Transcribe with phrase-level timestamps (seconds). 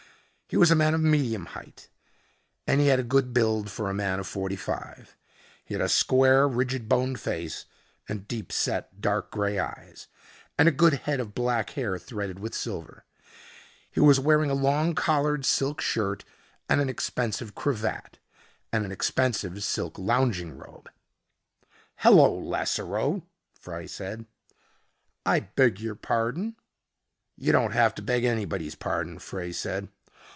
[0.51, 1.87] He was a man of medium height
[2.67, 5.15] and he had a good build for a man of forty five.
[5.63, 7.63] He had a square, rigid boned face,
[8.09, 10.09] and deep set dark grey eyes,
[10.57, 13.05] and a good head of black hair threaded with silver.
[13.89, 16.25] He was wearing a long collared silk shirt
[16.67, 18.19] and an expensive cravat
[18.73, 20.89] and an expensive silk lounging robe.
[21.99, 23.21] "Hello, Lasseroe,"
[23.57, 24.25] Frey said.
[25.25, 26.57] "I beg your pardon"
[27.37, 29.87] "You don't have to beg anybody's pardon," Frey said.